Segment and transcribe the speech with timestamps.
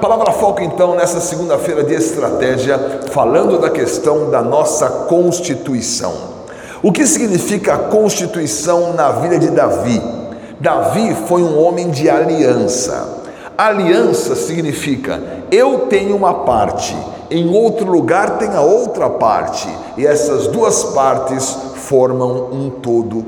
[0.00, 2.78] Palavra foca então nessa segunda-feira de estratégia,
[3.10, 6.12] falando da questão da nossa constituição.
[6.82, 10.02] O que significa constituição na vida de Davi?
[10.58, 13.22] Davi foi um homem de aliança.
[13.56, 15.20] Aliança significa
[15.50, 16.96] eu tenho uma parte,
[17.30, 23.24] em outro lugar tem a outra parte, e essas duas partes formam um todo.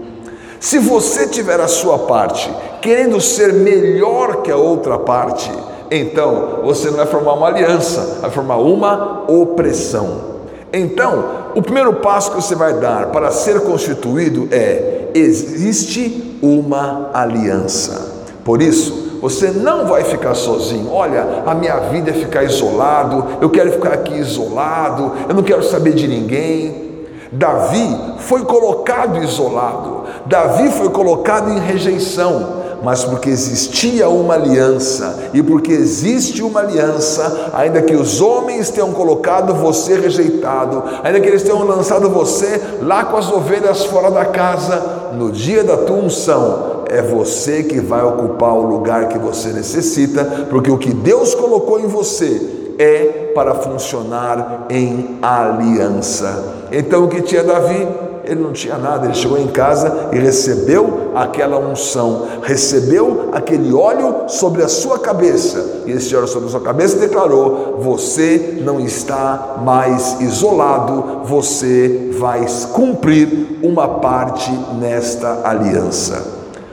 [0.59, 2.51] Se você tiver a sua parte
[2.81, 5.53] querendo ser melhor que a outra parte,
[5.91, 10.35] então você não vai formar uma aliança, vai formar uma opressão.
[10.73, 11.25] Então,
[11.55, 18.13] o primeiro passo que você vai dar para ser constituído é: existe uma aliança.
[18.45, 20.93] Por isso, você não vai ficar sozinho.
[20.93, 25.63] Olha, a minha vida é ficar isolado, eu quero ficar aqui isolado, eu não quero
[25.63, 26.85] saber de ninguém.
[27.31, 35.43] Davi foi colocado isolado, Davi foi colocado em rejeição mas porque existia uma aliança, e
[35.43, 41.43] porque existe uma aliança, ainda que os homens tenham colocado você rejeitado, ainda que eles
[41.43, 46.85] tenham lançado você lá com as ovelhas fora da casa, no dia da tua unção,
[46.89, 51.81] é você que vai ocupar o lugar que você necessita, porque o que Deus colocou
[51.81, 52.41] em você
[52.79, 56.67] é para funcionar em aliança.
[56.71, 57.87] Então o que tinha Davi?
[58.27, 64.25] Ele não tinha nada, ele chegou em casa e recebeu aquela unção, recebeu aquele óleo
[64.29, 69.57] sobre a sua cabeça, e esse óleo sobre a sua cabeça declarou: Você não está
[69.65, 76.23] mais isolado, você vai cumprir uma parte nesta aliança.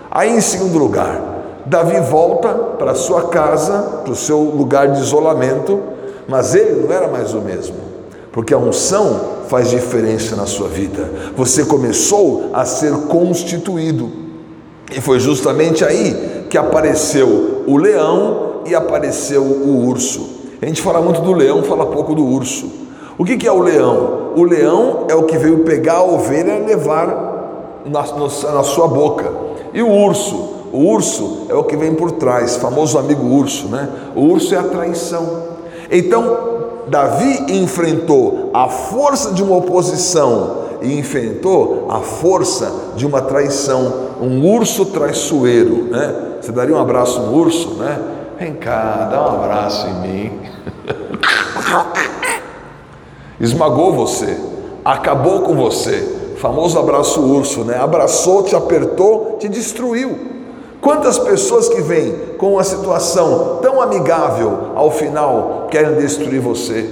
[0.09, 1.31] Aí, em segundo lugar,
[1.65, 5.79] Davi volta para sua casa, para o seu lugar de isolamento,
[6.27, 7.75] mas ele não era mais o mesmo,
[8.31, 11.11] porque a unção faz diferença na sua vida.
[11.35, 14.09] Você começou a ser constituído.
[14.95, 20.39] E foi justamente aí que apareceu o leão e apareceu o urso.
[20.61, 22.71] A gente fala muito do leão, fala pouco do urso.
[23.17, 24.31] O que é o leão?
[24.37, 28.01] O leão é o que veio pegar a ovelha e levar na,
[28.53, 29.33] na sua boca.
[29.73, 30.49] E o urso?
[30.71, 33.89] O urso é o que vem por trás, famoso amigo urso, né?
[34.15, 35.43] O urso é a traição.
[35.91, 44.09] Então, Davi enfrentou a força de uma oposição e enfrentou a força de uma traição,
[44.21, 46.15] um urso traiçoeiro, né?
[46.41, 47.99] Você daria um abraço no urso, né?
[48.39, 50.39] Vem cá, dá um abraço em mim.
[53.39, 54.37] Esmagou você,
[54.83, 56.19] acabou com você.
[56.37, 57.77] Famoso abraço urso, né?
[57.77, 60.30] Abraçou, te apertou, te destruiu.
[60.81, 66.89] Quantas pessoas que vêm com uma situação tão amigável, ao final querem destruir você,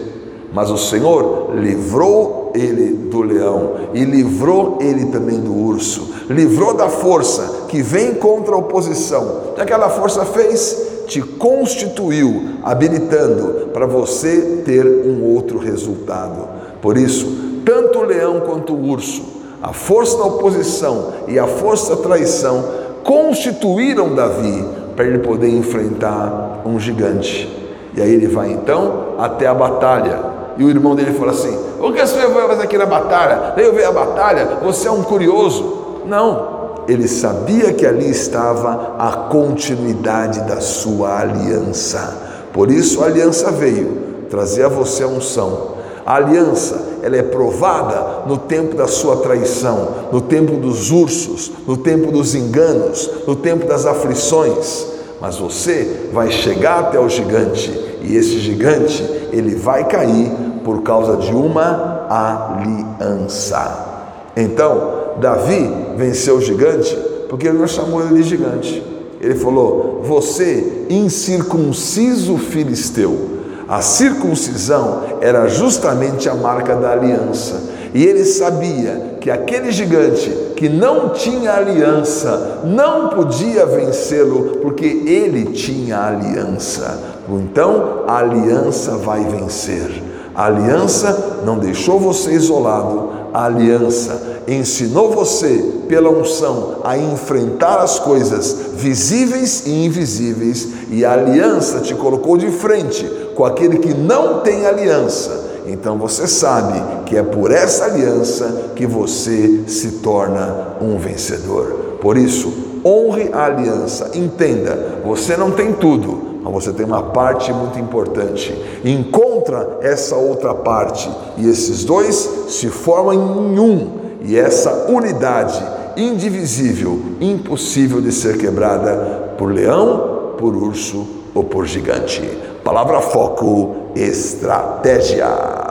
[0.53, 6.87] mas o Senhor livrou ele do leão e livrou ele também do urso, livrou da
[6.87, 9.53] força que vem contra a oposição.
[9.55, 10.87] Que aquela força fez?
[11.07, 16.47] Te constituiu, habilitando para você ter um outro resultado.
[16.79, 17.27] Por isso,
[17.65, 19.23] tanto o leão quanto o urso,
[19.61, 24.65] a força da oposição e a força da traição constituíram Davi
[24.95, 27.47] para ele poder enfrentar um gigante.
[27.95, 30.19] E aí ele vai então até a batalha.
[30.57, 33.53] E o irmão dele fala assim: O que você vai fazer aqui na batalha?
[33.57, 36.01] Eu ver a batalha, você é um curioso.
[36.05, 42.47] Não, ele sabia que ali estava a continuidade da sua aliança.
[42.51, 45.78] Por isso a aliança veio trazer a você a unção
[46.09, 51.77] a aliança, ela é provada no tempo da sua traição, no tempo dos ursos, no
[51.77, 54.87] tempo dos enganos, no tempo das aflições.
[55.21, 57.69] Mas você vai chegar até o gigante
[58.01, 60.31] e esse gigante, ele vai cair
[60.63, 64.31] por causa de uma aliança.
[64.35, 66.97] Então, Davi venceu o gigante
[67.29, 68.83] porque ele não chamou ele de gigante.
[69.21, 73.38] Ele falou: Você, incircunciso filisteu,
[73.69, 77.69] a circuncisão era justamente a marca da aliança.
[77.93, 85.53] E ele sabia que aquele gigante que não tinha aliança não podia vencê-lo, porque ele
[85.53, 86.99] tinha aliança.
[87.29, 90.01] Então a aliança vai vencer.
[90.33, 97.99] A aliança não deixou você isolado, a aliança ensinou você, pela unção, a enfrentar as
[97.99, 103.05] coisas visíveis e invisíveis, e a aliança te colocou de frente
[103.35, 105.47] com aquele que não tem aliança.
[105.67, 111.97] Então você sabe que é por essa aliança que você se torna um vencedor.
[112.01, 112.51] Por isso,
[112.83, 114.11] honre a aliança.
[114.15, 118.53] Entenda, você não tem tudo, mas você tem uma parte muito importante.
[118.83, 122.15] Encontra essa outra parte e esses dois
[122.49, 123.13] se formam
[123.53, 123.99] em um.
[124.21, 125.61] E essa unidade
[125.95, 132.21] indivisível, impossível de ser quebrada por leão, por urso ou por gigante.
[132.63, 135.69] Palavra foco, estratégia.